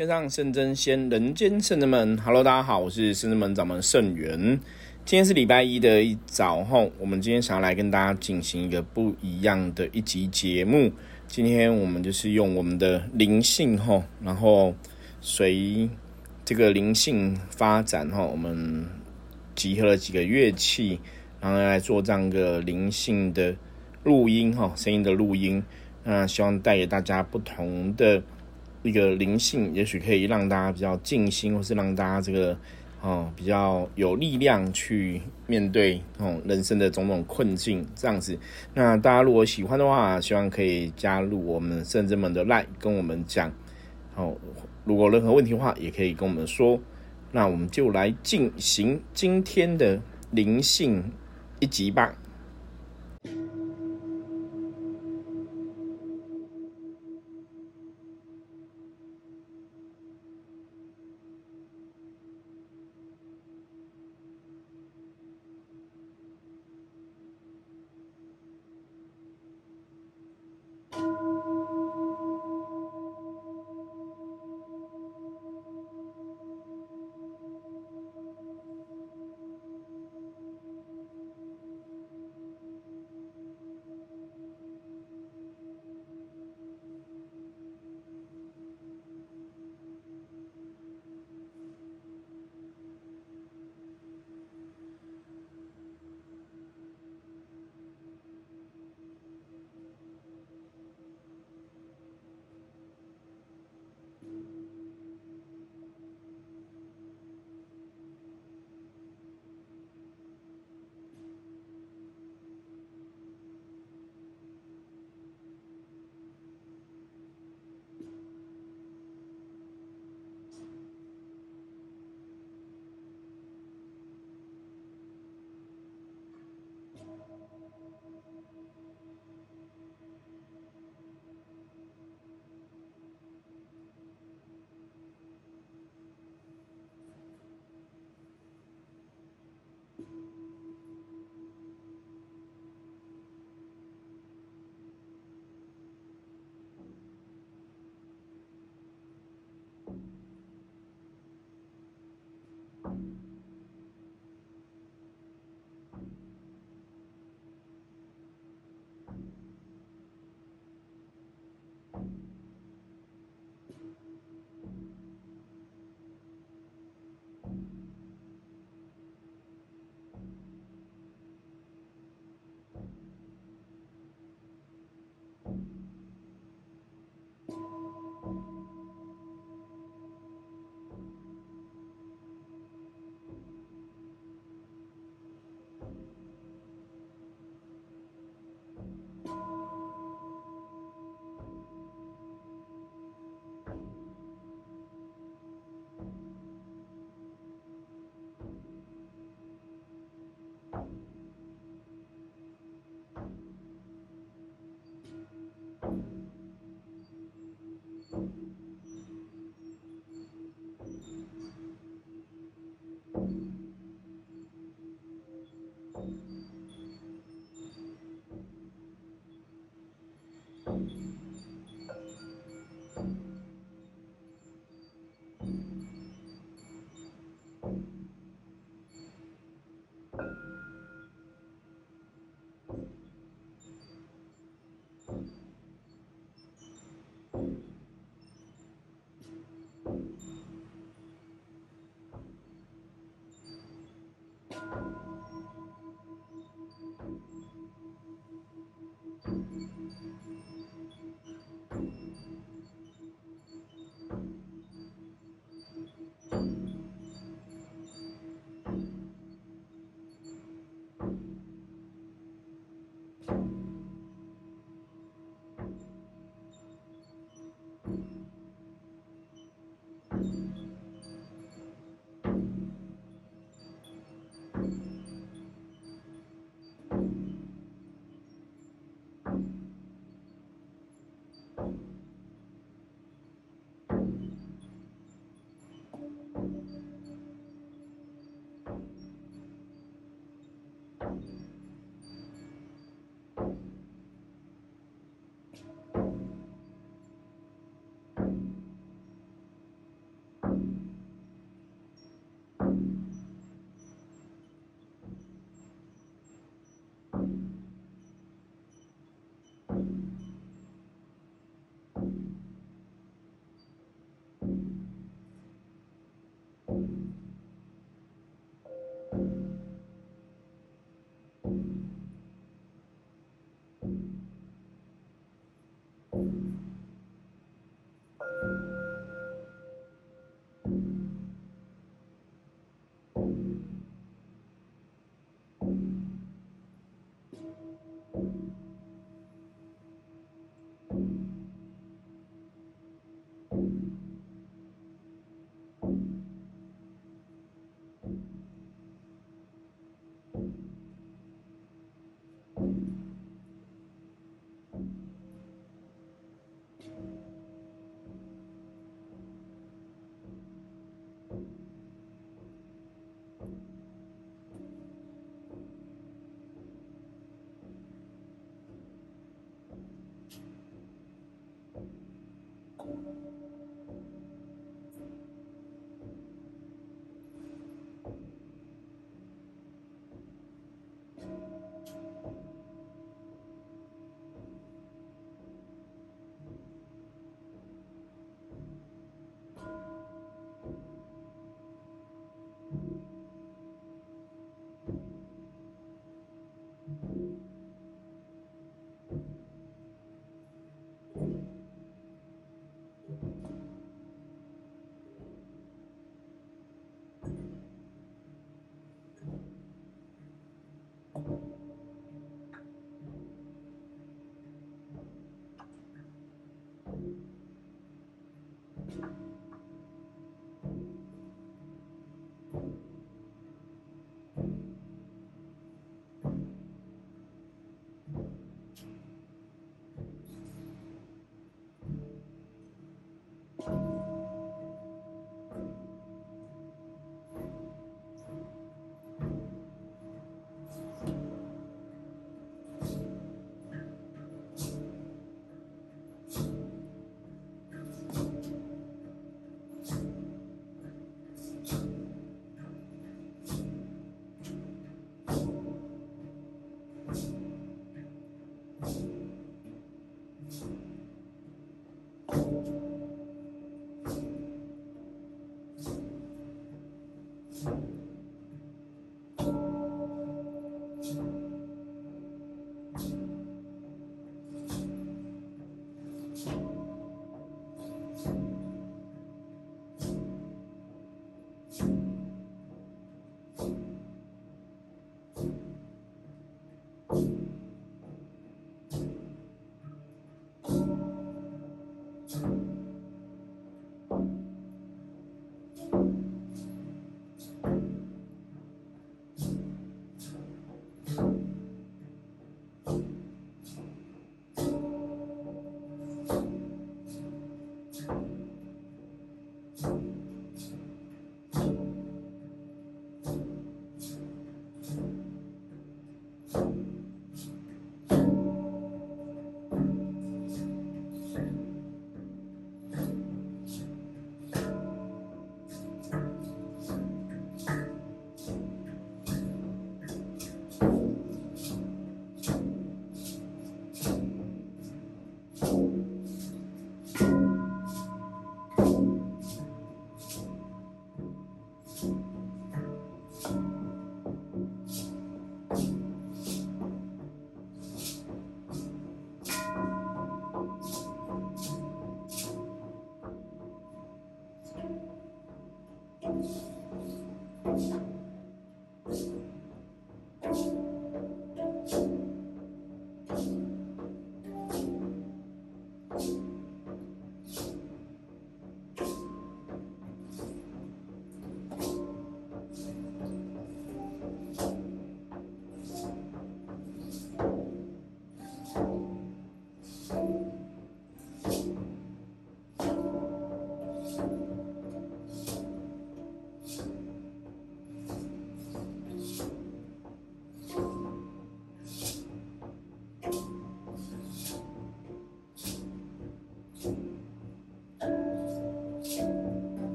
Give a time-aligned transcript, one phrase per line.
[0.00, 2.16] 天上圣真仙，人间圣真门。
[2.16, 4.58] Hello，大家好，我是圣人门掌门圣元。
[5.04, 10.90] 今天是礼拜一的一早后，我们今天想要来跟大家进行一个不一样的一集节目。
[11.28, 14.74] 今天我们就是用我们的灵性吼，然后
[15.20, 15.86] 随
[16.46, 18.86] 这个灵性发展吼，我们
[19.54, 20.98] 集合了几个乐器，
[21.42, 23.54] 然后来做这样一个灵性的
[24.02, 25.62] 录音哈，声音的录音。
[26.02, 28.22] 那希望带给大家不同的
[28.82, 32.56] 一个灵性，也许可以让大家比较静心，或是让大家这个
[33.00, 38.38] 哦比较有力量去面对哦人生的种种困境这样子。
[38.74, 43.52] 那大家如果喜欢的话，希望可以加入我们圣者们的 line 跟我们讲。
[44.16, 44.36] 哦，
[44.84, 46.78] 如果任何问题的话，也可以跟我们说。
[47.32, 50.00] 那我们就来进行今天的
[50.32, 51.12] 灵性
[51.60, 52.12] 一集吧。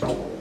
[0.00, 0.37] 找我